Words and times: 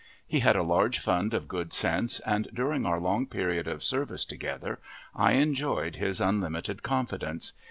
He 0.25 0.39
had 0.39 0.55
a 0.55 0.63
large 0.63 0.97
fund 0.97 1.31
of 1.35 1.47
good 1.47 1.73
sense, 1.73 2.19
and, 2.21 2.49
during 2.55 2.87
our 2.87 2.99
long 2.99 3.27
period 3.27 3.67
of 3.67 3.83
service 3.83 4.25
together, 4.25 4.79
I 5.13 5.33
enjoyed 5.33 5.97
his 5.97 6.19
unlimited 6.19 6.81
confidence. 6.81 7.53